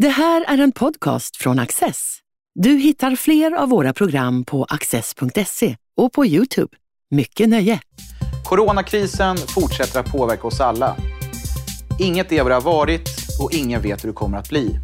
[0.00, 2.18] Det här är en podcast från Access.
[2.54, 6.76] Du hittar fler av våra program på access.se och på Youtube.
[7.10, 7.80] Mycket nöje!
[8.44, 10.96] Coronakrisen fortsätter att påverka oss alla.
[11.98, 13.08] Inget är vad det har varit
[13.42, 14.78] och ingen vet hur det kommer att bli.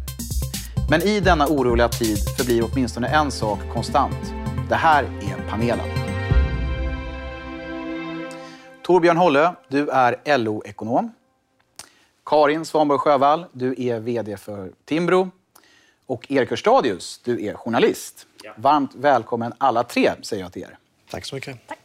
[0.89, 4.33] Men i denna oroliga tid förblir åtminstone en sak konstant.
[4.69, 5.87] Det här är panelen.
[8.83, 11.11] Torbjörn Hollö, du är LO-ekonom.
[12.27, 15.31] Karin Svanborg Sjövall, du är VD för Timbro.
[16.05, 18.27] Och Erik Hörstadius, du är journalist.
[18.43, 18.53] Ja.
[18.55, 20.77] Varmt välkommen alla tre, säger jag till er.
[21.09, 21.67] Tack så mycket.
[21.67, 21.79] Tack.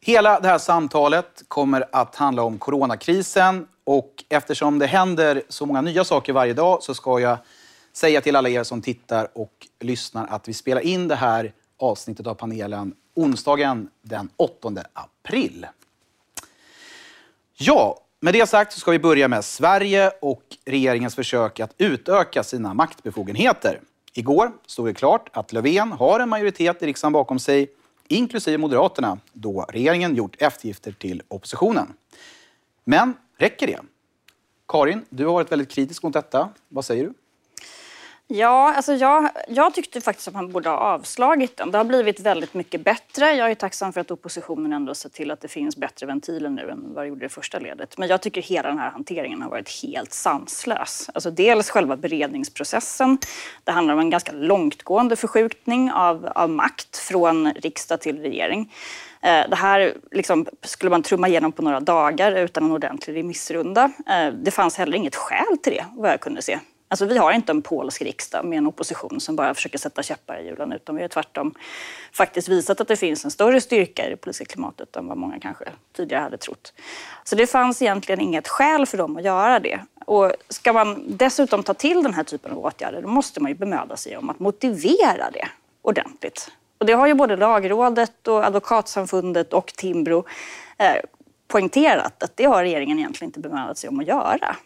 [0.00, 5.80] Hela det här samtalet kommer att handla om coronakrisen och eftersom det händer så många
[5.80, 7.38] nya saker varje dag så ska jag
[7.92, 12.26] säga till alla er som tittar och lyssnar att vi spelar in det här avsnittet
[12.26, 15.66] av panelen onsdagen den 8 april.
[17.54, 22.42] Ja, med det sagt så ska vi börja med Sverige och regeringens försök att utöka
[22.42, 23.80] sina maktbefogenheter.
[24.14, 27.70] Igår stod det klart att Löfven har en majoritet i riksdagen bakom sig,
[28.08, 31.92] inklusive Moderaterna, då regeringen gjort eftergifter till oppositionen.
[32.84, 33.80] Men räcker det?
[34.68, 36.48] Karin, du har varit väldigt kritisk mot detta.
[36.68, 37.14] Vad säger du?
[38.28, 41.70] Ja, alltså jag, jag tyckte faktiskt att man borde ha avslagit den.
[41.70, 43.32] Det har blivit väldigt mycket bättre.
[43.34, 46.70] Jag är tacksam för att oppositionen ändå sett till att det finns bättre ventiler nu
[46.70, 47.98] än vad det gjorde i första ledet.
[47.98, 51.10] Men jag tycker hela den här hanteringen har varit helt sanslös.
[51.14, 53.18] Alltså dels själva beredningsprocessen.
[53.64, 58.72] Det handlar om en ganska långtgående förskjutning av, av makt från riksdag till regering.
[59.22, 63.90] Eh, det här liksom, skulle man trumma igenom på några dagar utan en ordentlig remissrunda.
[64.10, 66.58] Eh, det fanns heller inget skäl till det, vad jag kunde se.
[66.92, 70.40] Alltså, vi har inte en polsk riksdag med en opposition som bara försöker sätta käppar
[70.40, 71.54] i hjulen utan vi har tvärtom
[72.12, 75.40] faktiskt visat att det finns en större styrka i det politiska klimatet än vad många
[75.40, 75.64] kanske
[75.96, 76.72] tidigare hade trott.
[77.24, 79.80] Så det fanns egentligen inget skäl för dem att göra det.
[80.04, 83.58] Och ska man dessutom ta till den här typen av åtgärder då måste man ju
[83.58, 85.48] bemöda sig om att motivera det
[85.82, 86.50] ordentligt.
[86.78, 90.24] Och det har ju både Lagrådet och Advokatsamfundet och Timbro
[90.78, 90.96] eh,
[91.48, 94.56] poängterat att det har regeringen egentligen inte bemödat sig om att göra.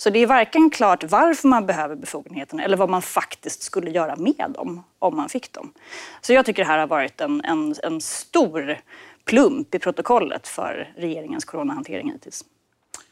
[0.00, 4.16] Så det är varken klart varför man behöver befogenheterna eller vad man faktiskt skulle göra
[4.16, 5.72] med dem om man fick dem.
[6.20, 8.78] Så jag tycker det här har varit en, en, en stor
[9.24, 12.44] plump i protokollet för regeringens coronahantering hittills.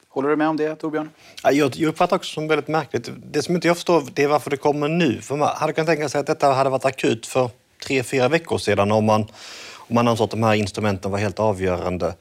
[0.09, 1.11] Håller du med om det, Torbjörn?
[1.43, 3.11] Jag, jag uppfattar också som väldigt märkligt.
[3.17, 5.21] Det som inte jag förstår det är varför det kommer nu.
[5.21, 7.51] För man hade kunnat tänka sig att detta hade varit akut för
[7.87, 9.23] tre, fyra veckor sedan om man,
[9.77, 12.15] om man ansåg att de här instrumenten var helt avgörande.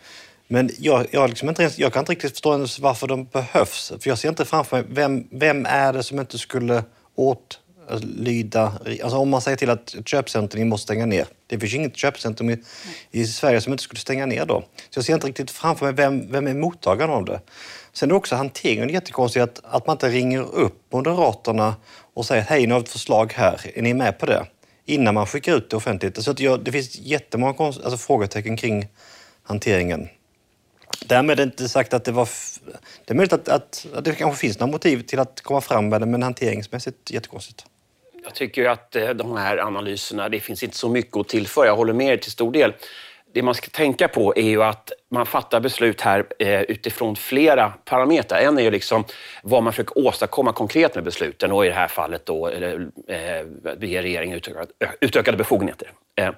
[0.48, 3.94] Men jag, jag, liksom inte, jag kan inte riktigt förstå varför de behövs.
[4.00, 6.84] För jag ser inte framför mig, vem, vem är det som inte skulle
[7.16, 8.74] åtlyda...
[9.04, 11.28] Alltså om man säger till att köpcentrum måste stänga ner.
[11.48, 12.58] Det finns ju inget köpcentrum i,
[13.12, 14.64] i, Sverige som inte skulle stänga ner då.
[14.90, 17.42] Så jag ser inte riktigt framför mig vem, vem är mottagaren av det.
[17.94, 21.76] Sen är också hanteringen jättekonstig, att, att man inte ringer upp Moderaterna
[22.14, 24.46] och säger hej, nu har vi ett förslag här, är ni med på det?
[24.86, 26.24] Innan man skickar ut det offentligt.
[26.24, 28.88] Så att jag, det finns jättemånga alltså, frågetecken kring
[29.44, 30.10] hanteringen.
[31.06, 32.30] Därmed är det inte sagt att det var...
[33.06, 35.90] Det är möjligt att, att, att, det kanske finns några motiv till att komma fram
[35.90, 37.66] med det, men hanteringsmässigt jättekonstigt.
[38.24, 41.66] Jag tycker att eh, de här analyserna, det finns inte så mycket att tillföra.
[41.66, 42.74] Jag håller med er till stor del
[43.36, 47.70] det man ska tänka på är ju att man fattar beslut här eh, utifrån flera
[47.70, 48.40] parametrar.
[48.40, 49.04] En är ju liksom
[49.44, 53.88] vad man försöker åstadkomma konkret med besluten och i det här fallet då eller, eh,
[53.90, 54.68] ger regeringen utökade,
[55.00, 55.92] utökade befogenheter.
[56.16, 56.32] Eh,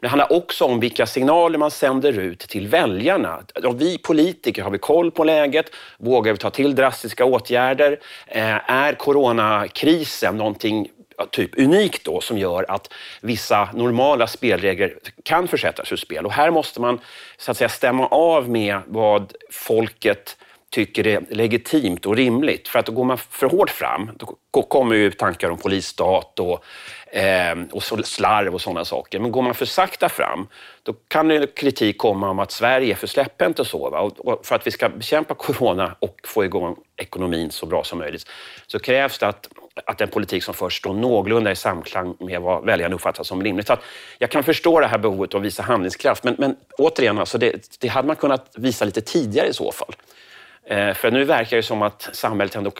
[0.00, 3.42] det handlar också om vilka signaler man sänder ut till väljarna.
[3.64, 5.66] Om vi politiker, har vi koll på läget?
[5.98, 8.00] Vågar vi ta till drastiska åtgärder?
[8.26, 10.88] Eh, är coronakrisen någonting
[11.26, 14.94] typ unikt då som gör att vissa normala spelregler
[15.24, 16.26] kan försättas ur spel.
[16.26, 17.00] Och här måste man
[17.36, 20.36] så att säga stämma av med vad folket
[20.72, 22.68] tycker är legitimt och rimligt.
[22.68, 24.10] För att går man för hårt fram,
[24.52, 26.64] då kommer ju tankar om polisstat och,
[27.16, 29.18] eh, och slarv och sådana saker.
[29.18, 30.46] Men går man för sakta fram,
[30.82, 33.90] då kan det kritik komma om att Sverige är för släpphänt och så.
[33.90, 34.00] Va?
[34.00, 38.26] Och för att vi ska bekämpa corona och få igång ekonomin så bra som möjligt
[38.66, 39.48] så krävs det att
[39.86, 43.66] att den politik som förs står någorlunda i samklang med vad väljarna uppfattar som rimligt.
[43.66, 43.76] Så
[44.18, 47.78] jag kan förstå det här behovet av att visa handlingskraft, men, men återigen, alltså det,
[47.80, 49.94] det, hade man kunnat visa lite tidigare i så fall.
[50.64, 52.72] Eh, för nu verkar det som att samhället ändå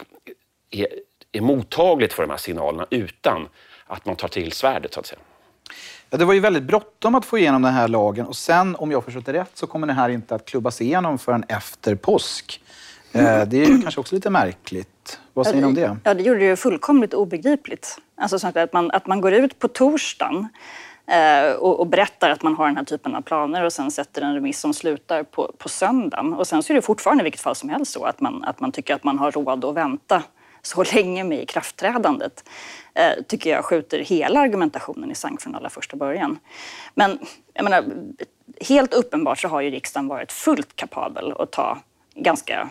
[0.71, 0.87] är,
[1.31, 3.47] är mottagligt för de här signalerna utan
[3.87, 5.19] att man tar till svärdet, så att säga.
[6.09, 8.91] Ja, det var ju väldigt bråttom att få igenom den här lagen och sen, om
[8.91, 12.61] jag förstått det rätt, så kommer den här inte att klubbas igenom förrän efter påsk.
[13.13, 15.19] Eh, det är kanske också lite märkligt.
[15.33, 15.97] Vad säger ni om det?
[16.03, 17.97] Ja, det gjorde det ju fullkomligt obegripligt.
[18.15, 20.47] Alltså så att man, att man går ut på torsdagen
[21.07, 24.21] eh, och, och, berättar att man har den här typen av planer och sen sätter
[24.21, 26.33] en remiss som slutar på, på söndagen.
[26.33, 28.59] Och sen så är det fortfarande i vilket fall som helst så att man, att
[28.59, 30.23] man tycker att man har råd att vänta
[30.61, 32.49] så länge med ikraftträdandet
[32.93, 36.39] eh, tycker jag skjuter hela argumentationen i sank från allra första början.
[36.95, 37.19] Men
[37.53, 37.85] jag menar,
[38.61, 41.77] helt uppenbart så har ju riksdagen varit fullt kapabel att ta
[42.15, 42.69] ganska,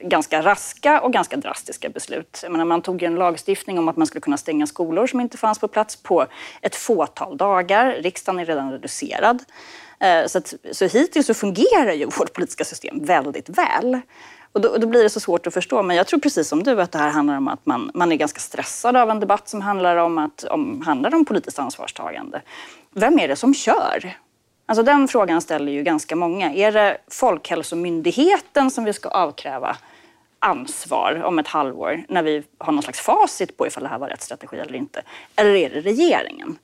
[0.00, 2.40] ganska raska och ganska drastiska beslut.
[2.42, 5.36] Jag menar, man tog en lagstiftning om att man skulle kunna stänga skolor som inte
[5.36, 6.26] fanns på plats på
[6.62, 7.96] ett fåtal dagar.
[8.00, 9.44] Riksdagen är redan reducerad.
[10.00, 14.00] Eh, så, att, så hittills så fungerar ju vårt politiska system väldigt väl.
[14.52, 15.82] Och då, då, blir det så svårt att förstå.
[15.82, 18.16] Men jag tror precis som du att det här handlar om att man, man är
[18.16, 22.42] ganska stressad av en debatt som handlar om, att, om, handlar om politiskt ansvarstagande.
[22.90, 24.16] Vem är det som kör?
[24.66, 26.52] Alltså den frågan ställer ju ganska många.
[26.52, 29.76] Är det Folkhälsomyndigheten som vi ska avkräva
[30.38, 34.08] ansvar om ett halvår när vi har någon slags facit på ifall det här var
[34.08, 35.02] rätt strategi eller inte?
[35.36, 36.58] Eller är det regeringen?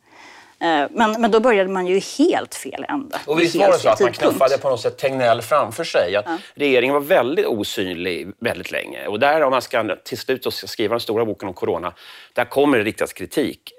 [0.61, 3.21] Eh, men, men då började man ju helt fel ända.
[3.27, 6.17] Och visst var det så att man knuffade på något sätt Tegnell framför sig?
[6.17, 6.39] Att ja.
[6.55, 9.07] Regeringen var väldigt osynlig väldigt länge.
[9.07, 11.93] Och där, om man ska till slut ska skriva den stora boken om corona,
[12.33, 13.73] där kommer det riktas kritik.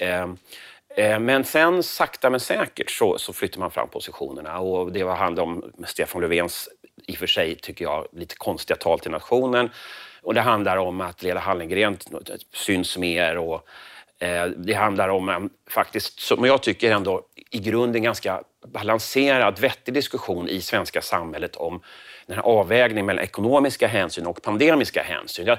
[0.98, 5.40] Eh, men sen sakta men säkert så, så flyttar man fram positionerna och det var
[5.40, 6.70] om Stefan Löfvens,
[7.08, 9.70] i och för sig tycker jag, lite konstiga tal till nationen.
[10.24, 11.98] Och det handlar om att Lena Hallengren
[12.54, 13.68] syns mer och
[14.22, 17.22] Eh, det handlar om en, faktiskt, som jag tycker ändå,
[17.52, 21.82] i grunden ganska balanserad, vettig diskussion i svenska samhället om
[22.26, 25.46] den här avvägningen mellan ekonomiska hänsyn och pandemiska hänsyn.
[25.46, 25.58] Jag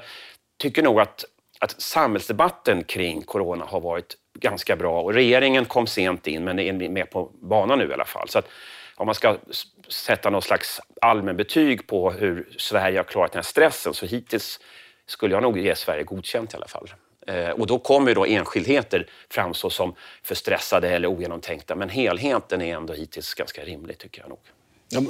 [0.58, 1.24] tycker nog att,
[1.58, 6.88] att samhällsdebatten kring corona har varit ganska bra och regeringen kom sent in men är
[6.88, 8.28] med på banan nu i alla fall.
[8.28, 8.48] Så att
[8.94, 9.36] om man ska
[9.88, 14.60] sätta någon slags allmänbetyg på hur Sverige har klarat den här stressen så hittills
[15.06, 16.92] skulle jag nog ge Sverige godkänt i alla fall.
[17.26, 21.74] Eh, och då kommer då enskildheter framstå som för stressade eller ogenomtänkta.
[21.74, 24.38] Men helheten är ändå hittills ganska rimlig tycker jag nog.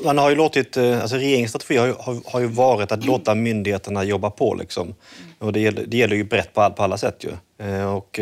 [0.05, 1.95] Man har ju låtit, eh, alltså regeringens strategi har ju,
[2.27, 4.55] har, ju varit att låta myndigheterna jobba på.
[4.55, 4.95] Liksom.
[5.39, 7.25] Och det, gäller, det gäller ju brett på, på alla sätt.
[7.25, 7.67] Ju.
[7.67, 8.21] Eh, och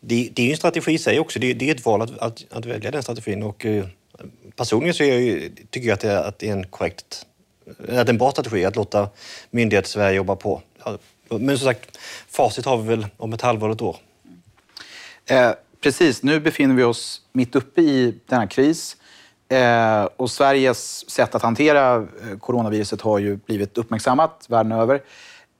[0.00, 1.38] det, det är ju en strategi i sig också.
[1.38, 3.42] Det, det är ett val att, att, att, välja den strategin.
[3.42, 3.84] Och eh,
[4.56, 7.26] personligen så jag ju, tycker jag att det, är, att det är en korrekt,
[7.88, 9.08] eh, att en bra strategi att låta
[9.50, 10.62] myndigheter jobba på.
[11.28, 11.98] Men som sagt,
[12.28, 13.96] facit har vi väl om ett halvår, ett år.
[15.26, 18.96] Eh, precis, nu befinner vi oss mitt uppe i denna kris.
[19.48, 25.02] Eh, och Sveriges sätt att hantera eh, coronaviruset har ju blivit uppmärksammat världen över.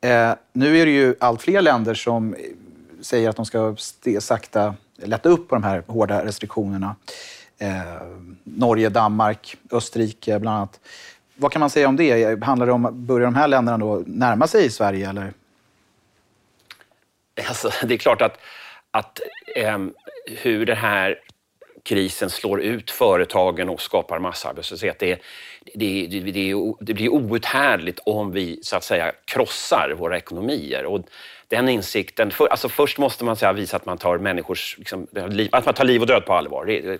[0.00, 2.34] Eh, nu är det ju allt fler länder som
[3.02, 3.76] säger att de ska
[4.20, 6.97] sakta lätta upp på de här hårda restriktionerna.
[7.58, 8.02] Eh,
[8.44, 10.81] Norge, Danmark, Österrike bland annat.
[11.37, 12.44] Vad kan man säga om det?
[12.44, 15.08] Handlar det om, börjar de här länderna då närma sig Sverige?
[15.08, 15.32] Eller?
[17.49, 18.38] Alltså, det är klart att,
[18.91, 19.20] att
[19.56, 19.79] eh,
[20.26, 21.19] hur det här
[21.82, 24.98] krisen slår ut företagen och skapar massarbetslöshet.
[24.98, 25.22] Det,
[25.74, 30.84] det, det, det, det blir outhärdligt om vi så att säga krossar våra ekonomier.
[30.84, 31.04] Och
[31.48, 35.48] den insikten, för, alltså först måste man säga, visa att man tar människors liksom, liv,
[35.52, 36.98] att man tar liv och död på allvar.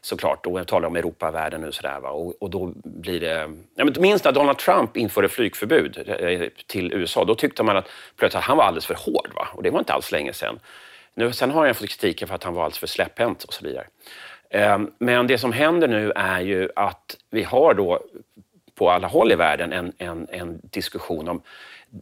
[0.00, 2.00] såklart, och jag talar om Europa, världen nu sådär.
[2.00, 2.10] Va?
[2.10, 3.50] Och, och då blir det...
[3.74, 7.88] Ja, men minst när Donald Trump införde flygförbud eh, till USA, då tyckte man att
[8.16, 9.30] plötsligt att han var alldeles för hård.
[9.34, 9.48] Va?
[9.52, 10.58] Och det var inte alls länge sedan.
[11.16, 13.64] Nu, sen har han fått kritik för att han var alldeles för släpphänt och så
[13.64, 13.86] vidare.
[14.50, 18.00] Ehm, men det som händer nu är ju att vi har då
[18.74, 21.42] på alla håll i världen en, en, en diskussion om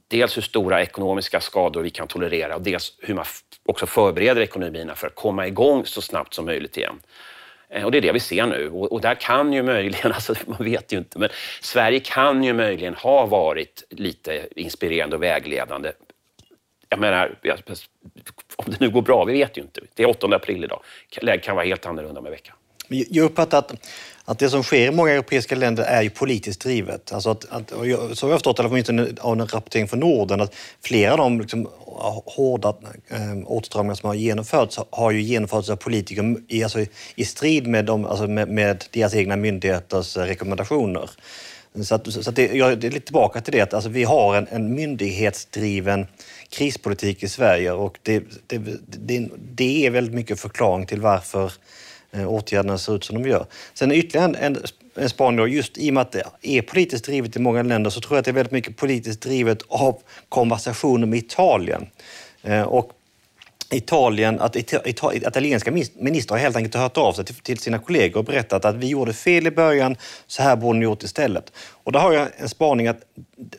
[0.09, 3.25] dels hur stora ekonomiska skador vi kan tolerera och dels hur man
[3.65, 7.01] också förbereder ekonomierna för att komma igång så snabbt som möjligt igen.
[7.69, 8.71] Ehm, och det är det vi ser nu.
[8.71, 11.29] Och, och, där kan ju möjligen, alltså man vet ju inte, men
[11.61, 15.93] Sverige kan ju möjligen ha varit lite inspirerande och vägledande.
[16.89, 17.39] Jag menar,
[18.67, 19.81] om det nu går bra, vi vet ju inte.
[19.95, 20.81] Det är 8 april idag.
[21.21, 22.55] Läget kan vara helt annorlunda om en vecka.
[22.89, 23.75] Jag uppfattar att,
[24.25, 27.13] att det som sker i många europeiska länder är ju politiskt drivet.
[27.13, 31.13] Alltså att, att, så har jag förstått, åtminstone av en rapportering från Norden, att flera
[31.13, 31.69] av de liksom,
[32.27, 32.69] hårda
[33.09, 36.79] eh, åtstramningar som har genomförts har ju genomförts av politiker i, alltså,
[37.15, 41.11] i strid med, dem, alltså med, med deras egna myndigheters rekommendationer.
[41.83, 44.05] Så, att, så att det, jag, det är lite tillbaka till det att alltså, vi
[44.05, 46.07] har en, en myndighetsdriven
[46.49, 51.53] krispolitik i Sverige och det, det, det, det är väldigt mycket förklaring till varför
[52.13, 53.47] eh, åtgärderna ser ut som de gör.
[53.75, 54.63] Sen ytterligare en, en
[54.97, 57.91] en spaning då, just i och med att det är politiskt drivet i många länder
[57.91, 61.87] så tror jag att det är väldigt mycket politiskt drivet av konversationer med Italien.
[62.43, 62.93] Eh, och
[63.75, 68.65] Italien, att italienska ministrar har helt enkelt hört av sig till, sina kollegor och berättat
[68.65, 71.53] att vi gjorde fel i början, så här borde ni gjort istället.
[71.57, 73.01] Och då har jag en spaning att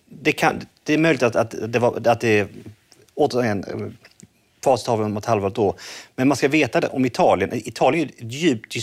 [0.05, 2.47] det, kan, det är möjligt att, att det, var, att det
[3.15, 3.63] återigen
[4.63, 5.75] facit har vi om ett halvår år.
[6.15, 7.49] Men man ska veta det om Italien.
[7.53, 8.75] Italien är ett djupt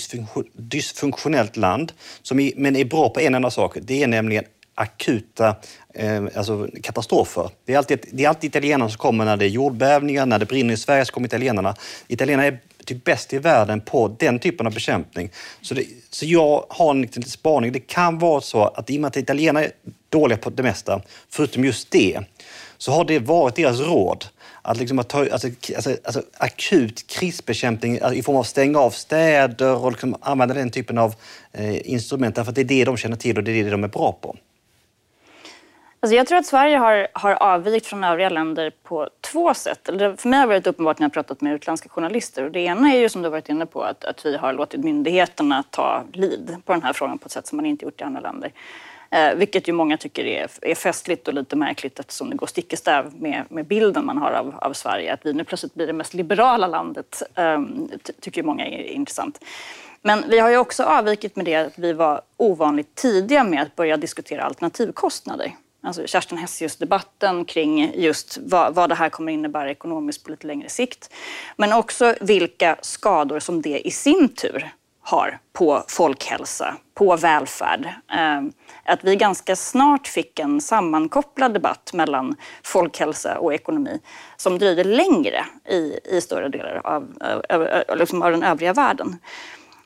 [0.53, 3.77] dysfunktionellt land, som är, men är bra på en enda sak.
[3.83, 5.57] Det är nämligen akuta
[5.95, 7.51] eh, alltså katastrofer.
[7.65, 10.47] Det är, alltid, det är alltid italienarna som kommer när det är jordbävningar, när det
[10.47, 11.75] brinner i Sverige så kommer italienarna.
[12.09, 15.31] Italienarna är typ bäst i världen på den typen av bekämpning.
[15.61, 17.73] Så, det, så jag har en liten spaning.
[17.73, 19.73] Det kan vara så att i och med att italienarna är
[20.09, 22.21] dåliga på det mesta, förutom just det,
[22.79, 24.27] så har det varit deras råd
[24.63, 28.91] att, liksom att ta, alltså, alltså, alltså, akut krisbekämpning alltså, i form av stänga av
[28.91, 31.15] städer och liksom använda den typen av
[31.53, 33.85] eh, instrument därför att det är det de känner till och det är det de
[33.85, 34.37] är bra på.
[36.05, 39.81] Alltså jag tror att Sverige har, har avvikit från övriga länder på två sätt.
[39.85, 42.45] För mig har det varit uppenbart när jag pratat med utländska journalister.
[42.45, 44.85] Och det ena är ju som du varit inne på att, att vi har låtit
[44.85, 48.05] myndigheterna ta lead på den här frågan på ett sätt som man inte gjort i
[48.05, 48.53] andra länder.
[49.11, 52.73] Eh, vilket ju många tycker är, är festligt och lite märkligt eftersom det går stick
[52.73, 55.13] i stäv med, med bilden man har av, av Sverige.
[55.13, 57.63] Att vi nu plötsligt blir det mest liberala landet eh,
[58.21, 59.45] tycker många är intressant.
[60.03, 63.77] Men vi har ju också avvikit med det att vi var ovanligt tidiga med att
[63.77, 65.53] börja diskutera alternativkostnader.
[65.85, 70.69] Alltså Kerstin Hessius-debatten kring just vad, vad det här kommer innebära ekonomiskt på lite längre
[70.69, 71.11] sikt.
[71.57, 74.73] Men också vilka skador som det i sin tur
[75.03, 77.89] har på folkhälsa, på välfärd.
[78.13, 78.53] Ehm,
[78.85, 84.01] att vi ganska snart fick en sammankopplad debatt mellan folkhälsa och ekonomi
[84.37, 87.17] som dröjde längre i, i större delar av,
[87.49, 89.19] av, liksom av den övriga världen.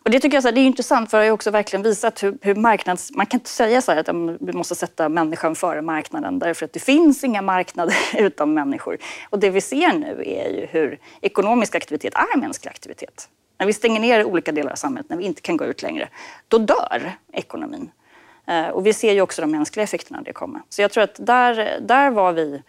[0.06, 2.22] Och det tycker jag så här, det är intressant för det har också verkligen visat
[2.22, 3.10] hur, hur marknads...
[3.14, 4.08] Man kan inte säga så att
[4.40, 8.98] vi måste sätta människan före marknaden därför att det finns inga marknader utan människor.
[9.30, 13.28] Och det vi ser nu är ju hur ekonomisk aktivitet är mänsklig aktivitet.
[13.58, 16.08] När vi stänger ner olika delar av samhället, när vi inte kan gå ut längre,
[16.48, 17.90] då dör ekonomin.
[18.46, 20.62] Eh, och vi ser ju också de mänskliga effekterna av det komma.
[20.68, 22.62] Så jag tror att där, där var vi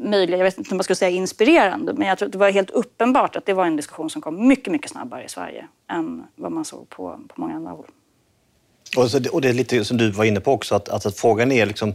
[0.00, 2.50] möjliga, jag vet inte om man skulle säga inspirerande, men jag tror att det var
[2.50, 6.24] helt uppenbart att det var en diskussion som kom mycket, mycket snabbare i Sverige än
[6.36, 7.86] vad man såg på, på många andra håll.
[8.96, 11.52] Och, så, och det är lite som du var inne på också, att, att frågan
[11.52, 11.94] är liksom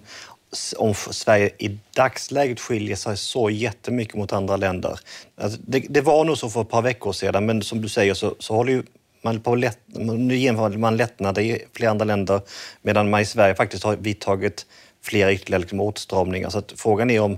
[0.78, 5.00] om Sverige i dagsläget skiljer sig så jättemycket mot andra länder.
[5.36, 8.14] Alltså det, det, var nog så för ett par veckor sedan, men som du säger
[8.14, 8.84] så, så håller ju
[9.22, 12.42] man på lätt, nu genomför man lättnader i flera andra länder
[12.82, 14.66] medan man i Sverige faktiskt har vidtagit
[15.02, 16.50] flera ytterligare liksom åtstramningar.
[16.50, 17.38] Så att frågan är om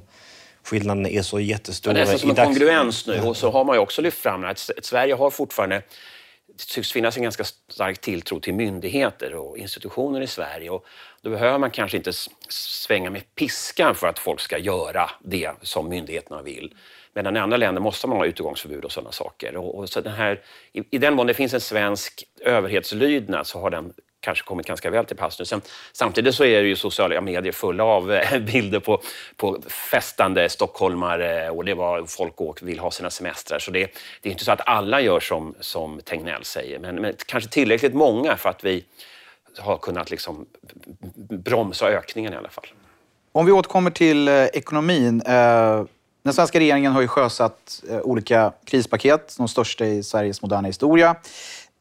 [0.66, 1.94] skillnaderna är så jättestora.
[1.94, 4.70] det är som en kongruens nu och så har man ju också lyft fram att
[4.82, 5.82] Sverige har fortfarande
[6.58, 10.70] det tycks finnas en ganska stark tilltro till myndigheter och institutioner i Sverige.
[10.70, 10.86] Och
[11.22, 12.14] då behöver man kanske inte
[12.50, 16.76] svänga med piskan för att folk ska göra det som myndigheterna vill.
[17.14, 19.58] Medan i andra länder måste man ha utegångsförbud och sådana saker.
[19.58, 20.42] Och, och så den här,
[20.74, 23.94] i, I den mån det finns en svensk överhetslydnad så har den
[24.25, 25.46] kanske kommit ganska väl till pass nu.
[25.46, 29.01] Sen, samtidigt så är det ju sociala medier fulla av eh, bilder på,
[29.36, 33.60] på festande stockholmare eh, och det var folk och vill ha sina semestrar.
[33.60, 33.79] Så det,
[34.22, 37.94] det är inte så att alla gör som, som Tegnell säger, men, men kanske tillräckligt
[37.94, 38.86] många för att vi
[39.58, 40.46] har kunnat liksom
[41.29, 42.65] bromsa ökningen i alla fall.
[43.32, 45.22] Om vi återkommer till eh, ekonomin.
[46.24, 51.15] Den svenska regeringen har ju sjösatt olika krispaket, de största i Sveriges moderna historia.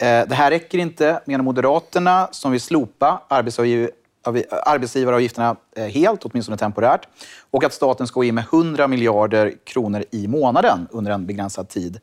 [0.05, 7.09] Eh, det här räcker inte, menar Moderaterna, som vill slopa arbetsgivaravgifterna eh, helt, åtminstone temporärt,
[7.51, 11.69] och att staten ska gå in med 100 miljarder kronor i månaden under en begränsad
[11.69, 12.01] tid.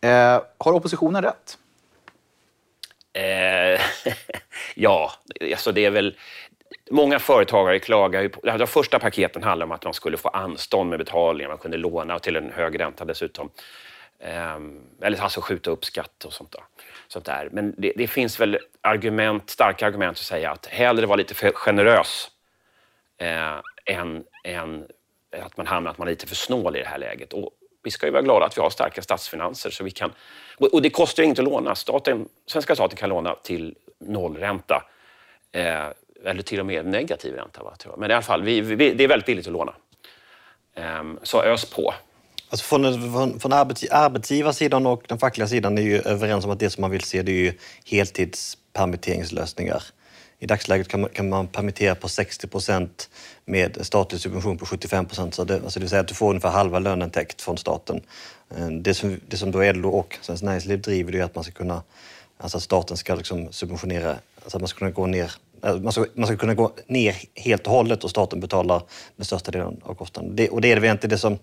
[0.00, 1.58] Eh, har oppositionen rätt?
[3.12, 3.80] Eh,
[4.74, 6.16] ja, alltså det är väl...
[6.90, 8.40] Många företagare klagar ju på...
[8.40, 12.18] De första paketen handlade om att man skulle få anstånd med betalningar, man kunde låna
[12.18, 13.50] till en hög ränta dessutom.
[14.18, 14.58] Eh,
[15.02, 16.62] eller alltså skjuta upp skatt och sånt där
[17.12, 17.48] sånt där.
[17.52, 21.52] Men det, det, finns väl argument, starka argument att säga att hellre vara lite för
[21.52, 22.30] generös
[23.18, 24.86] eh, än, än
[25.42, 27.32] att man hamnar att man är lite för snål i det här läget.
[27.32, 27.50] Och
[27.82, 29.70] vi ska ju vara glada att vi har starka statsfinanser.
[29.70, 30.12] Så vi kan,
[30.58, 31.74] och det kostar ju inte att låna.
[31.74, 34.84] Staten, svenska staten kan låna till nollränta.
[35.52, 35.86] Eh,
[36.24, 37.62] eller till och med negativ ränta.
[37.62, 39.74] Va, Men i alla fall, vi, vi, det är väldigt billigt att låna.
[40.74, 41.94] Eh, så ös på.
[42.50, 46.70] Alltså från, från, från arbetsgivarsidan och den fackliga sidan är ju överens om att det
[46.70, 47.52] som man vill se det är ju
[47.84, 49.82] heltidspermitteringslösningar.
[50.38, 53.10] I dagsläget kan man, kan man permittera på 60 procent
[53.44, 55.34] med statlig subvention på 75 procent.
[55.34, 58.00] Så det, alltså det vill säga att du får ungefär halva lönen täckt från staten.
[58.56, 61.44] Eh, det som, det som då LO och Svenskt Näringsliv driver det är att man
[61.44, 61.82] ska kunna,
[62.38, 65.32] alltså att staten ska liksom subventionera, alltså att man ska kunna gå ner
[65.64, 68.82] eh, man ska, man ska kunna gå ner helt och hållet och staten betalar
[69.16, 70.36] den största delen av kostnaden.
[70.36, 71.38] Det, och det är väl inte det som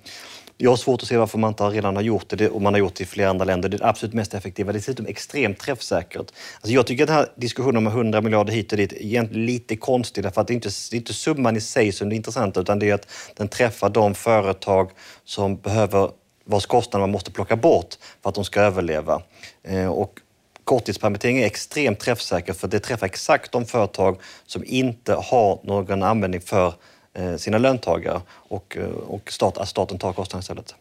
[0.57, 2.79] jag har svårt att se varför man inte redan har gjort det och man har
[2.79, 3.69] gjort det i flera andra länder.
[3.69, 4.73] Det är det absolut mest effektiva.
[4.73, 6.31] Dessutom extremt träffsäkert.
[6.55, 9.45] Alltså jag tycker att den här diskussionen om 100 miljarder hit och dit är egentligen
[9.45, 12.15] lite konstig därför att det är inte, det är inte summan i sig som är
[12.15, 14.91] intressant utan det är att den träffar de företag
[15.25, 16.11] som behöver
[16.45, 19.21] vars kostnader man måste plocka bort för att de ska överleva.
[19.63, 20.19] Eh, och
[20.63, 26.41] korttidspermittering är extremt träffsäker för det träffar exakt de företag som inte har någon användning
[26.41, 26.73] för
[27.37, 30.75] sina löntagare och, eh, och stat, att staten tar kostnaden istället.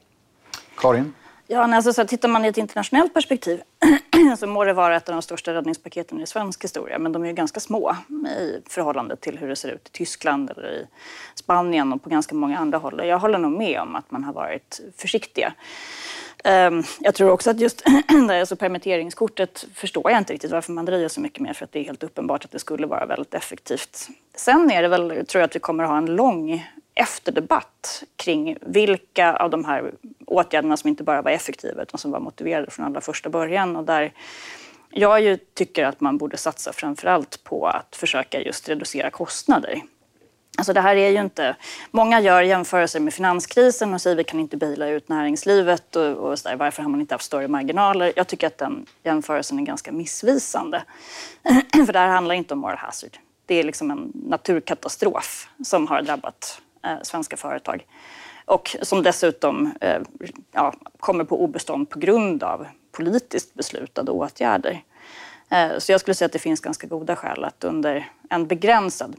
[0.77, 1.15] Karin?
[1.49, 3.63] Ja, alltså, så tittar man i ett internationellt perspektiv
[4.39, 7.27] så må det vara ett av de största räddningspaketen i svensk historia, men de är
[7.27, 7.97] ju ganska små
[8.39, 10.87] i förhållande till hur det ser ut i Tyskland eller i
[11.35, 13.01] Spanien och på ganska många andra håll.
[13.05, 15.53] Jag håller nog med om att man har varit försiktiga.
[16.45, 17.83] Ehm, jag tror också att just
[18.31, 21.79] alltså permitteringskortet förstår jag inte riktigt varför man dröjer så mycket med för att det
[21.79, 24.09] är helt uppenbart att det skulle vara väldigt effektivt.
[24.35, 28.57] Sen är det väl, tror jag att vi kommer att ha en lång efterdebatt kring
[28.61, 29.93] vilka av de här
[30.27, 33.77] åtgärderna som inte bara var effektiva utan som var motiverade från allra första början.
[33.77, 34.13] Och där
[34.91, 39.83] jag ju tycker att man borde satsa framförallt på att försöka just reducera kostnader.
[40.57, 41.57] Alltså det här är ju inte...
[41.91, 46.39] Många gör jämförelser med finanskrisen och säger vi kan inte bila ut näringslivet och, och
[46.39, 48.13] så där, varför har man inte haft större marginaler?
[48.17, 50.83] Jag tycker att den jämförelsen är ganska missvisande.
[51.87, 53.19] För det här handlar inte om moral hazard.
[53.47, 57.87] Det är liksom en naturkatastrof som har drabbat eh, svenska företag
[58.45, 60.01] och som dessutom eh,
[60.53, 64.83] ja, kommer på obestånd på grund av politiskt beslutade åtgärder.
[65.51, 69.17] Eh, så jag skulle säga att det finns ganska goda skäl att under en begränsad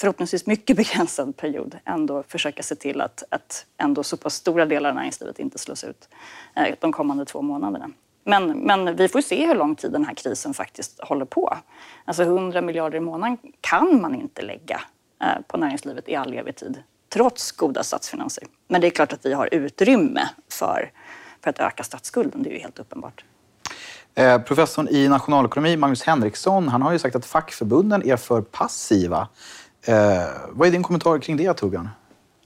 [0.00, 4.90] förhoppningsvis mycket begränsad period ändå försöka se till att, att ändå så pass stora delar
[4.90, 6.08] av näringslivet inte slås ut
[6.56, 7.90] eh, de kommande två månaderna.
[8.24, 11.56] Men, men vi får se hur lång tid den här krisen faktiskt håller på.
[12.04, 14.80] Alltså 100 miljarder i månaden kan man inte lägga
[15.22, 18.44] eh, på näringslivet i all evig tid, trots goda statsfinanser.
[18.68, 20.90] Men det är klart att vi har utrymme för,
[21.44, 23.24] för att öka statsskulden, det är ju helt uppenbart.
[24.14, 29.28] Eh, professorn i nationalekonomi, Magnus Henriksson, han har ju sagt att fackförbunden är för passiva
[29.84, 31.88] Eh, vad är din kommentar kring det, Torbjörn?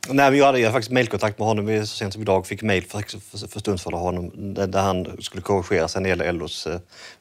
[0.09, 2.47] Nej, men jag hade faktiskt mejlkontakt med honom så sent som idag.
[2.47, 6.25] Fick mejl för, för, för stund av honom där han skulle korrigera sig när det
[6.25, 6.69] gäller LOs,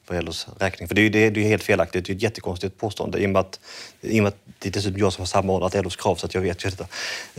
[0.05, 0.87] för eh, LOs räkning.
[0.87, 2.05] För det är ju det, det är helt felaktigt.
[2.05, 3.59] Det är ett jättekonstigt påstående i och med att,
[4.01, 6.33] i och med att det är dessutom jag som har samordnat LOs krav så att
[6.33, 6.87] jag vet ju detta.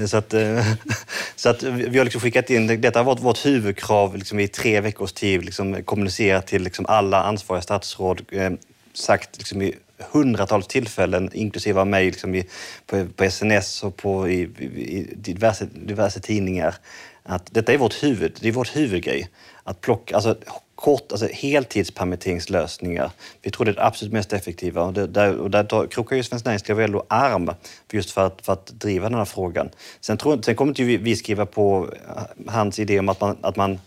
[0.06, 0.66] Så att, eh,
[1.36, 4.80] så att vi har liksom skickat in, detta har varit vårt huvudkrav liksom i tre
[4.80, 8.50] veckors tid, liksom kommunicerat till liksom alla ansvariga statsråd, eh,
[8.94, 9.74] sagt liksom i
[10.12, 12.46] hundratals tillfällen, inklusive av mig liksom i,
[12.86, 16.74] på, på, SNS och på, i, i diverse, diverse, tidningar,
[17.22, 19.28] att detta är vårt huvud, det är vårt huvudgrej.
[19.64, 20.36] Att plocka, alltså,
[20.74, 23.10] kort, alltså heltidspermitteringslösningar.
[23.42, 26.22] Vi tror det är det absolut mest effektiva och, det, där, och där krokar ju
[26.22, 27.50] Svenskt Näringsliv och LO arm
[27.92, 29.70] just för att, för att driva den här frågan.
[30.00, 33.36] Sen, tror, sen kommer inte vi, vi skriva på eh, hans idé om att man,
[33.40, 33.78] att man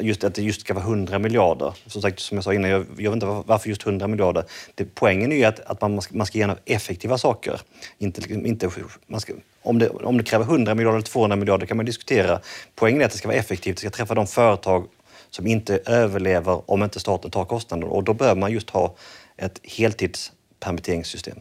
[0.00, 1.74] just att det just ska vara 100 miljarder.
[1.86, 4.44] Som sagt, som jag sa innan, jag, jag vet inte varför just 100 miljarder.
[4.74, 7.60] Det, poängen är ju att, att man, ska, man ska genomföra effektiva saker.
[7.98, 8.70] Inte, inte,
[9.06, 9.32] man ska,
[9.62, 12.40] om, det, om det kräver 100 miljarder eller 200 miljarder kan man diskutera.
[12.74, 14.86] Poängen är att det ska vara effektivt, det ska träffa de företag
[15.30, 17.88] som inte överlever om inte staten tar kostnaden.
[17.88, 18.94] Och då bör man just ha
[19.36, 21.38] ett heltidspermitteringssystem.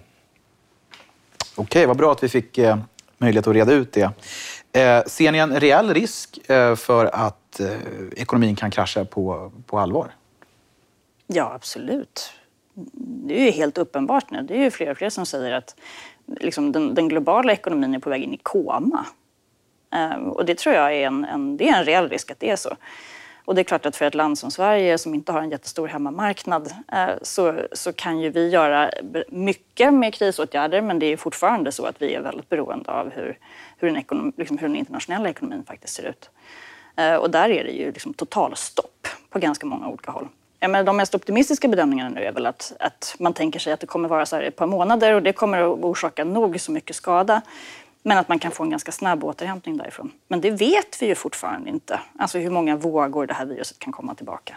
[1.55, 2.77] Okej, vad bra att vi fick eh,
[3.17, 4.11] möjlighet att reda ut det.
[4.71, 7.77] Eh, ser ni en reell risk eh, för att eh,
[8.15, 10.11] ekonomin kan krascha på, på allvar?
[11.27, 12.33] Ja, absolut.
[13.27, 14.41] Det är ju helt uppenbart nu.
[14.41, 15.75] Det är ju fler och fler som säger att
[16.39, 19.05] liksom, den, den globala ekonomin är på väg in i koma.
[19.93, 22.49] Eh, och det tror jag är en, en, det är en reell risk att det
[22.49, 22.75] är så.
[23.47, 25.87] Och det är klart att för ett land som Sverige som inte har en jättestor
[25.87, 28.91] hemmamarknad eh, så, så kan ju vi göra
[29.29, 33.37] mycket med krisåtgärder men det är fortfarande så att vi är väldigt beroende av hur,
[33.77, 36.29] hur, en ekonom, liksom hur den internationella ekonomin faktiskt ser ut.
[36.97, 40.27] Eh, och där är det ju liksom totalstopp på ganska många olika håll.
[40.59, 43.87] Men de mest optimistiska bedömningarna nu är väl att, att man tänker sig att det
[43.87, 46.95] kommer vara så här ett par månader och det kommer att orsaka nog så mycket
[46.95, 47.41] skada.
[48.03, 50.11] Men att man kan få en ganska snabb återhämtning därifrån.
[50.27, 51.99] Men det vet vi ju fortfarande inte.
[52.19, 54.55] Alltså hur många vågor det här viruset kan komma tillbaka.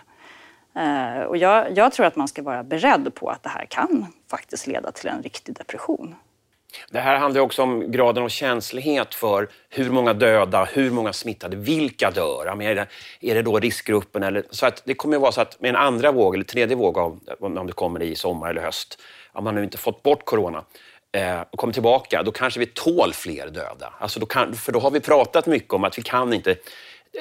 [0.75, 4.07] Eh, och jag, jag, tror att man ska vara beredd på att det här kan
[4.31, 6.15] faktiskt leda till en riktig depression.
[6.91, 11.57] Det här handlar också om graden av känslighet för hur många döda, hur många smittade,
[11.57, 12.63] vilka dör?
[12.63, 12.87] Är det,
[13.21, 14.23] är det då riskgruppen?
[14.23, 16.77] Eller, så att det kommer att vara så att med en andra våg eller tredje
[16.77, 18.99] våg, av, om det kommer i sommar eller höst,
[19.33, 20.65] om man nu inte fått bort corona
[21.13, 23.93] eh, och kommer tillbaka, då kanske vi tål fler döda.
[23.99, 26.57] Alltså då kan, för då har vi pratat mycket om att vi kan inte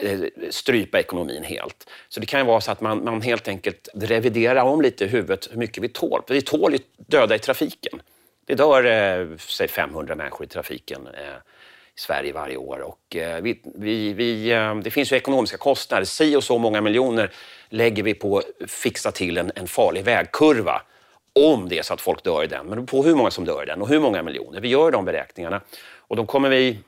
[0.02, 1.90] eh, strypa ekonomin helt.
[2.10, 5.08] Så det kan ju vara så att man, man helt enkelt reviderar om lite i
[5.08, 6.22] huvudet hur mycket vi tål.
[6.28, 8.02] För vi tål ju döda i trafiken.
[8.50, 11.36] Det dör eh, säg 500 människor i trafiken eh,
[11.96, 12.80] i Sverige varje år.
[12.80, 16.06] Och, eh, vi, vi, vi, eh, det finns ju ekonomiska kostnader.
[16.06, 17.32] Si och så många miljoner
[17.70, 20.82] lägger vi på att fixa till en, en farlig vägkurva
[21.34, 22.66] om det är så att folk dör i den.
[22.66, 24.62] Men på hur många som dör i den och hur många miljoner.
[24.62, 25.62] Vi gör de beräkningarna
[25.98, 26.80] och de kommer vi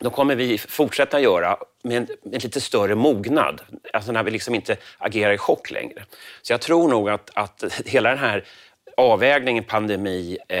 [0.00, 3.60] de kommer vi fortsätta göra med en, med lite större mognad.
[3.92, 6.04] Alltså när vi liksom inte agerar i chock längre.
[6.42, 8.44] Så jag tror nog att, att hela den här
[9.00, 10.58] avvägningen pandemi, eh,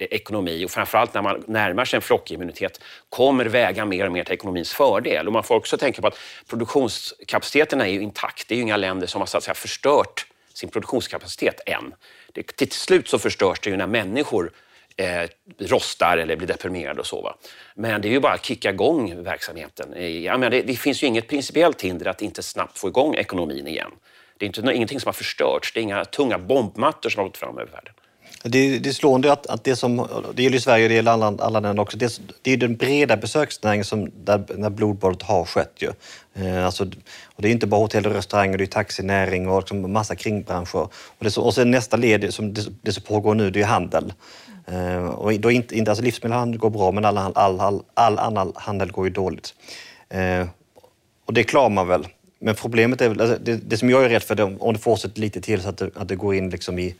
[0.00, 4.34] ekonomi och framförallt när man närmar sig en flockimmunitet kommer väga mer och mer till
[4.34, 5.26] ekonomins fördel.
[5.26, 8.48] Och man får också tänka på att produktionskapaciteten är ju intakt.
[8.48, 11.94] Det är ju inga länder som har så att säga, förstört sin produktionskapacitet än.
[12.32, 14.52] Det, till slut så förstörs det ju när människor
[14.96, 15.28] eh,
[15.58, 17.22] rostar eller blir deprimerade och så.
[17.22, 17.36] Va?
[17.74, 20.22] Men det är ju bara att kicka igång verksamheten.
[20.22, 23.66] Ja, men det, det finns ju inget principiellt hinder att inte snabbt få igång ekonomin
[23.66, 23.90] igen.
[24.38, 25.72] Det är inte, ingenting som har förstörts.
[25.72, 27.94] Det är inga tunga bombmattor som har gått fram över världen.
[28.42, 31.26] Det, det är slående att, att det som, det gäller Sverige och det gäller alla,
[31.26, 35.72] alla länder också, det, det är den breda besöksnäringen som, där, där blodbadet har skett.
[35.76, 35.92] Ju.
[36.34, 36.84] Eh, alltså,
[37.24, 40.88] och det är inte bara hotell och restauranger, det är taxinäring och liksom massa kringbranscher.
[41.18, 44.12] Och, det, och sen nästa led, som det, det som pågår nu, det är handel.
[44.66, 48.52] Eh, och då inte, inte, alltså livsmedelshandel går bra, men all, all, all, all annan
[48.56, 49.54] handel går ju dåligt.
[50.08, 50.46] Eh,
[51.24, 52.06] och det klarar man väl.
[52.38, 54.78] Men problemet är väl, alltså, det, det som jag är rädd för, det, om det
[54.78, 56.94] fortsätter lite till så att det, att det går in liksom i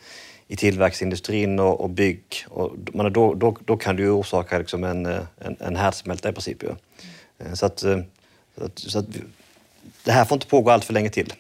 [0.49, 2.45] i tillverkningsindustrin och, och bygg.
[2.49, 6.33] Och, man, då, då, då kan det ju orsaka liksom en, en, en härdsmälta i
[6.33, 6.63] princip.
[6.63, 6.77] Ja.
[7.39, 8.05] Eh, eh, så, att, så,
[8.61, 9.07] att, så att,
[10.05, 11.33] det här får inte pågå allt för länge till.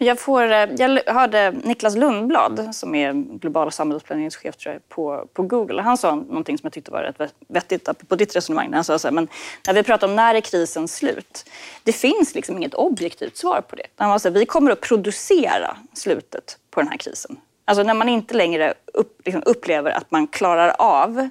[0.00, 5.42] Jag, får, eh, jag hörde Niklas Lundblad, som är global samhällsplaneringschef tror jag, på, på
[5.42, 5.82] Google.
[5.82, 8.72] Han sa någonting som jag tyckte var rätt vettigt på ditt resonemang.
[8.72, 9.28] Han sa så här, men
[9.66, 11.50] när vi pratar om när är krisen slut?
[11.82, 13.86] Det finns liksom inget objektivt svar på det.
[13.96, 17.36] Han sa, vi kommer att producera slutet på den här krisen.
[17.64, 21.28] Alltså när man inte längre upp, liksom upplever att man klarar av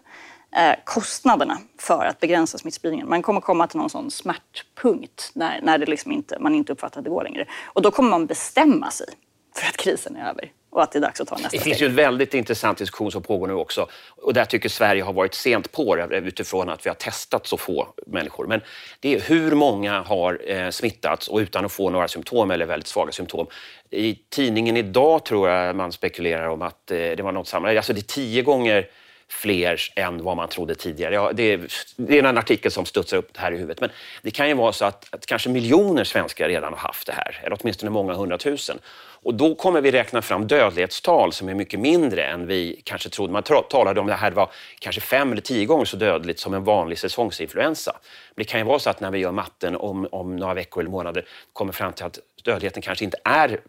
[0.84, 3.10] kostnaderna för att begränsa smittspridningen.
[3.10, 7.00] Man kommer komma till någon sån smärtpunkt när, när det liksom inte, man inte uppfattar
[7.00, 7.46] att det går längre.
[7.66, 9.08] Och då kommer man bestämma sig
[9.56, 11.60] för att krisen är över och att det är dags att ta nästa steg.
[11.60, 13.88] Det finns ju en väldigt intressant diskussion som pågår nu också.
[14.16, 17.58] Och där tycker Sverige har varit sent på det utifrån att vi har testat så
[17.58, 18.48] få människor.
[18.48, 18.62] Men
[19.00, 22.88] det är hur många har eh, smittats och utan att få några symptom eller väldigt
[22.88, 23.48] svaga symptom.
[23.90, 27.70] I tidningen idag tror jag man spekulerar om att eh, det var något samma.
[27.70, 28.88] Alltså det är tio gånger
[29.30, 31.16] fler än vad man trodde tidigare.
[31.16, 33.82] Ja, det, är, det är en artikel som studsar upp här i huvudet.
[33.82, 33.90] Men
[34.22, 37.42] det kan ju vara så att, att kanske miljoner svenskar redan har haft det här,
[37.44, 38.80] eller åtminstone många hundratusen.
[39.24, 43.34] Och då kommer vi räkna fram dödlighetstal som är mycket mindre än vi kanske trodde.
[43.34, 46.54] Man talade om att det här var kanske fem eller tio gånger så dödligt som
[46.54, 47.92] en vanlig säsongsinfluensa.
[48.36, 50.82] Men det kan ju vara så att när vi gör matten om, om några veckor
[50.82, 53.60] eller månader kommer fram till att dödligheten kanske inte är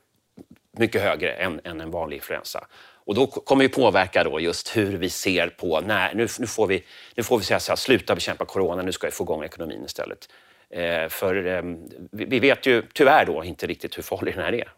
[0.78, 2.66] mycket högre än, än en vanlig influensa.
[3.08, 6.66] Och då kommer vi påverka då just hur vi ser på, när, nu, nu får
[6.66, 9.44] vi, nu får vi säga så här, sluta bekämpa corona, nu ska vi få igång
[9.44, 10.28] ekonomin istället.
[10.70, 11.62] Eh, för eh,
[12.10, 14.68] vi, vi vet ju tyvärr då inte riktigt hur farlig den här är.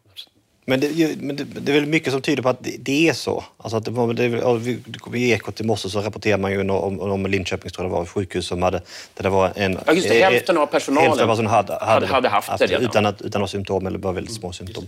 [0.64, 3.12] Men det, men det, det, är väl mycket som tyder på att det, det är
[3.12, 3.44] så.
[3.56, 7.72] Alltså att det, det, I Ekot i morse så rapporterar man ju om, om Linköpings
[7.72, 8.82] tror det var, sjukhus som hade...
[9.14, 12.06] Där det var en, ja, just det, hälften av personalen hälften av personalen hade, hade,
[12.06, 12.84] hade haft, det redan.
[12.84, 14.86] Utan, att, utan att symptom eller bara väldigt små symptom.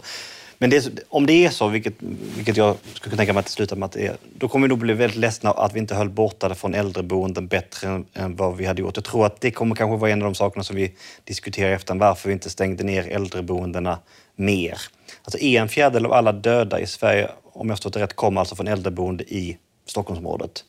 [0.62, 1.94] Men det, om det är så, vilket,
[2.37, 4.66] vilket jag skulle kunna tänka mig att det slutar med att det är, då kommer
[4.66, 8.37] vi nog bli väldigt ledsna att vi inte höll borta från äldreboenden bättre än, än,
[8.37, 8.96] vad vi hade gjort.
[8.96, 10.92] Jag tror att det kommer kanske vara en av de sakerna som vi
[11.25, 13.98] diskuterar efter varför vi inte stängde ner äldreboendena
[14.37, 14.79] mer.
[15.22, 18.57] Alltså en fjärdedel av alla döda i Sverige, om jag förstått det rätt, kommer alltså
[18.57, 20.64] från äldreboende i Stockholmsområdet.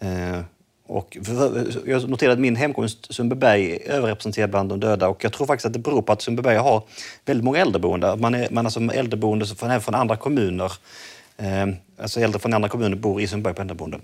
[0.00, 0.34] Mm.
[0.34, 0.40] Eh,
[0.88, 1.16] och
[1.86, 5.66] jag noterade att min hemkommun Sundbyberg är överrepresenterad bland de döda och jag tror faktiskt
[5.66, 6.82] att det beror på att Sundbyberg har
[7.24, 8.20] väldigt många äldreboenden.
[8.20, 10.72] Man är, man är som äldreboende från, från andra kommuner.
[11.36, 11.66] Eh,
[12.00, 14.00] alltså äldre från andra kommuner bor i Sundbyberg på äldreboenden.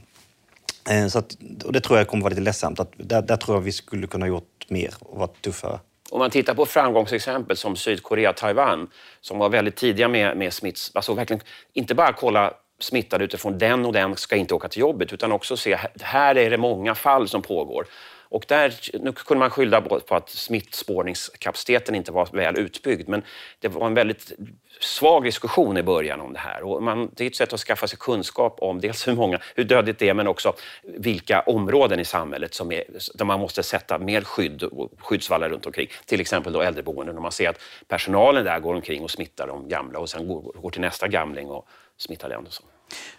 [0.90, 2.80] Eh, så att, och det tror jag kommer vara lite ledsamt.
[2.80, 5.78] Att där, där tror jag vi skulle kunna gjort mer och varit tuffare.
[6.10, 10.52] Om man tittar på framgångsexempel som Sydkorea och Taiwan som var väldigt tidiga med, med
[10.52, 10.90] smitts...
[10.94, 11.42] Alltså verkligen
[11.72, 12.52] inte bara kolla
[12.84, 16.50] smittade utifrån den och den ska inte åka till jobbet utan också se här är
[16.50, 17.86] det många fall som pågår.
[18.34, 23.22] Och där, nu kunde man skylla på att smittspårningskapaciteten inte var väl utbyggd men
[23.60, 24.32] det var en väldigt
[24.80, 26.62] svag diskussion i början om det här.
[26.62, 29.64] Och man, det är ett sätt att skaffa sig kunskap om dels hur, många, hur
[29.64, 33.98] dödligt det är men också vilka områden i samhället som är, där man måste sätta
[33.98, 35.88] mer skydd och skyddsvallar runt omkring.
[36.06, 37.16] Till exempel då äldreboenden.
[37.16, 40.42] Om man ser att personalen där går omkring och smittar de gamla och sen går,
[40.42, 42.46] går till nästa gamling och smittar den.
[42.46, 42.62] Och så.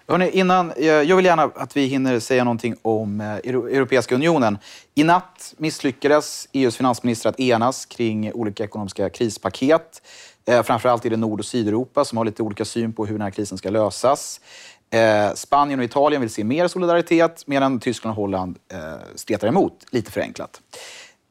[0.08, 4.58] Hörrni, innan, eh, jag vill gärna att vi hinner säga någonting om eh, Europeiska unionen.
[4.96, 10.02] I natt misslyckades EUs finansministrar att enas kring olika ekonomiska krispaket.
[10.46, 13.22] Eh, framförallt i det Nord och Sydeuropa som har lite olika syn på hur den
[13.22, 14.42] här krisen ska lösas.
[15.36, 18.60] Spanien och Italien vill se mer solidaritet medan Tyskland och Holland
[19.16, 20.62] stretar emot, lite förenklat.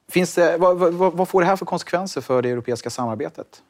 [0.08, 3.62] Finns det, vad, vad, vad får det här för konsekvenser för det europeiska samarbetet?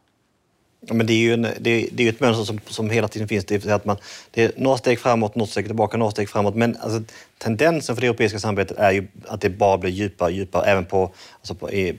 [0.87, 3.29] Ja, men det är ju en, det, det är ett mönster som, som hela tiden
[3.29, 3.45] finns.
[3.45, 3.97] Det är, att man,
[4.31, 6.55] det är några steg framåt, några steg tillbaka, några steg framåt.
[6.55, 7.03] Men alltså,
[7.39, 10.85] tendensen för det europeiska samarbetet är ju att det bara blir djupare och djupare, även
[10.85, 11.95] på, alltså på e,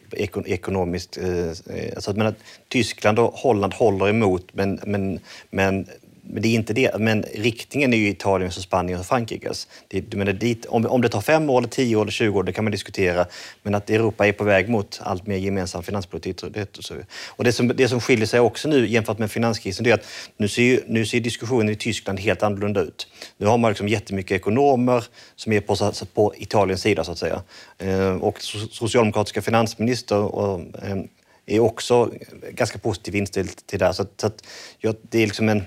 [0.46, 1.18] ekonomiskt.
[1.18, 1.48] Eh,
[1.96, 2.36] alltså, men att
[2.70, 5.20] Tyskland och Holland håller emot, men, men,
[5.50, 5.88] men
[6.28, 7.00] men det är inte det.
[7.00, 9.68] Men riktningen är ju Italiens, Spaniens och Frankrikes.
[9.88, 10.00] Det,
[10.34, 12.64] dit, om, om det tar fem år, eller tio år eller tjugo år, det kan
[12.64, 13.26] man diskutera.
[13.64, 16.42] Men att Europa är på väg mot allt mer gemensam finanspolitik.
[16.52, 16.80] Det,
[17.28, 20.08] och det som, det som skiljer sig också nu jämfört med finanskrisen, det är att
[20.38, 23.08] nu ser, nu ser diskussionen i Tyskland helt annorlunda ut.
[23.38, 25.04] Nu har man liksom jättemycket ekonomer
[25.36, 25.76] som är på,
[26.14, 27.42] på Italiens sida, så att säga.
[27.78, 31.08] Ehm, och socialdemokratiska finansminister och, ehm,
[31.46, 32.12] är också
[32.52, 33.94] ganska positivt inställd till det.
[33.94, 34.44] Så, att, så att,
[34.80, 35.64] ja, det är liksom en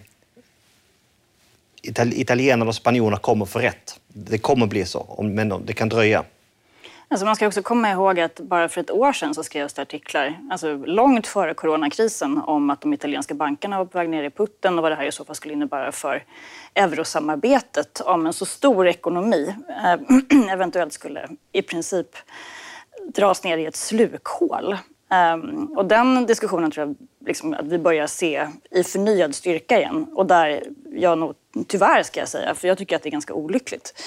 [1.96, 4.00] italienarna och spanjorerna kommer få rätt.
[4.08, 6.24] Det kommer bli så, men det kan dröja.
[7.10, 9.82] Alltså man ska också komma ihåg att bara för ett år sedan så skrevs det
[9.82, 14.30] artiklar, alltså långt före coronakrisen, om att de italienska bankerna var på väg ner i
[14.30, 16.24] putten och vad det här i så fall skulle innebära för
[16.74, 22.08] eurosamarbetet om en så stor ekonomi äh, eventuellt skulle i princip
[23.14, 24.76] dras ner i ett slukhål.
[25.34, 26.96] Um, och den diskussionen tror jag
[27.28, 30.06] liksom, att vi börjar se i förnyad styrka igen.
[30.14, 30.62] Och där
[30.92, 31.34] jag nog,
[31.66, 34.02] tyvärr ska jag säga, för jag tycker att det är ganska olyckligt,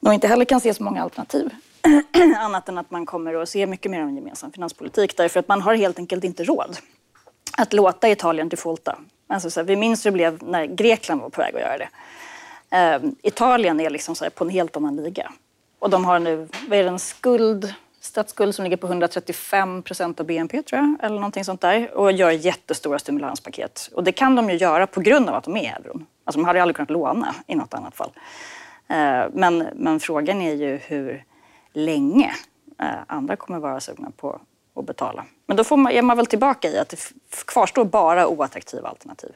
[0.00, 1.50] nog inte heller kan se så många alternativ.
[2.38, 5.16] Annat än att man kommer att se mycket mer av en gemensam finanspolitik.
[5.16, 6.76] Därför att man har helt enkelt inte råd
[7.58, 8.98] att låta Italien defaulta.
[9.26, 11.78] Alltså, så här, vi minns hur det blev när Grekland var på väg att göra
[11.78, 11.88] det.
[12.70, 15.32] Um, Italien är liksom så här, på en helt annan liga.
[15.78, 17.74] Och de har nu, vad är det, en skuld
[18.06, 22.12] statsskuld som ligger på 135 procent av BNP, tror jag, eller någonting sånt där, och
[22.12, 23.90] gör jättestora stimulanspaket.
[23.94, 26.06] Och det kan de ju göra på grund av att de är i euron.
[26.24, 28.10] Alltså, de hade ju aldrig kunnat låna i något annat fall.
[28.88, 31.24] Eh, men, men frågan är ju hur
[31.72, 32.34] länge
[32.80, 34.40] eh, andra kommer vara sugna på
[34.76, 35.24] att betala.
[35.46, 36.98] Men då får man, är man väl tillbaka i att det
[37.46, 39.30] kvarstår bara oattraktiva alternativ.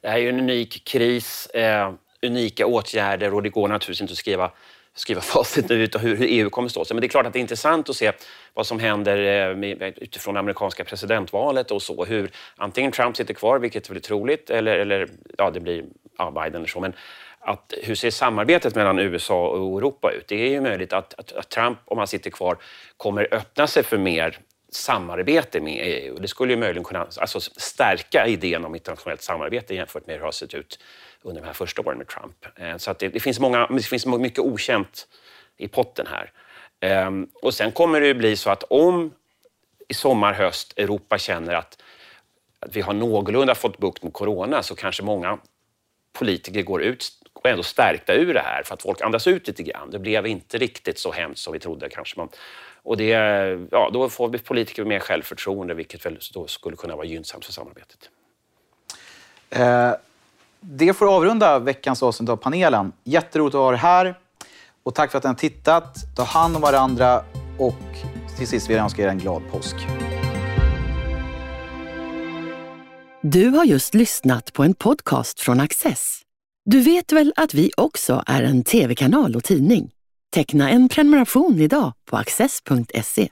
[0.00, 1.92] Det här är ju en unik kris, eh,
[2.22, 4.50] unika åtgärder och det går naturligtvis inte att skriva
[4.94, 6.94] skriva facit nu utav hur, EU kommer stå sig.
[6.94, 8.12] Men det är klart att det är intressant att se
[8.54, 12.04] vad som händer eh, med, utifrån det amerikanska presidentvalet och så.
[12.04, 15.84] Hur antingen Trump sitter kvar, vilket är väldigt troligt, eller, eller ja, det blir
[16.18, 16.80] ja, Biden eller så.
[16.80, 16.92] Men
[17.40, 20.28] att, hur ser samarbetet mellan USA och Europa ut?
[20.28, 22.56] Det är ju möjligt att, att, att Trump, om han sitter kvar,
[22.96, 24.38] kommer öppna sig för mer
[24.72, 26.16] samarbete med EU.
[26.16, 30.26] Det skulle ju möjligen kunna alltså, stärka idén om internationellt samarbete jämfört med hur det
[30.26, 30.78] har sett ut
[31.22, 32.46] under de här första åren med Trump.
[32.56, 35.08] Eh, så att det, det, finns många, det finns mycket okänt
[35.56, 36.32] i potten här.
[36.80, 39.14] Ehm, och sen kommer det ju bli så att om
[39.88, 41.82] i sommar, höst Europa känner att,
[42.60, 45.38] att vi har någorlunda fått bukt med corona så kanske många
[46.12, 49.62] politiker går ut och ändå stärkta ur det här för att folk andas ut lite
[49.62, 49.90] grann.
[49.90, 52.18] Det blev inte riktigt så hemskt som vi trodde kanske.
[52.18, 52.28] Man,
[52.82, 53.06] och det,
[53.70, 57.52] ja, då får vi politiker mer självförtroende vilket väl då skulle kunna vara gynnsamt för
[57.52, 58.10] samarbetet.
[59.50, 59.92] Eh,
[60.60, 62.92] det får avrunda veckans avsnitt av panelen.
[63.04, 64.18] Jätteroligt att ha er här.
[64.82, 66.16] Och tack för att ni har tittat.
[66.16, 67.24] Ta hand om varandra
[67.58, 67.74] och
[68.38, 69.76] till sist vill jag önska er en glad påsk.
[73.22, 76.20] Du har just lyssnat på en podcast från Access.
[76.64, 79.90] Du vet väl att vi också är en tv-kanal och tidning?
[80.34, 83.30] Teckna en prenumeration idag på access.se.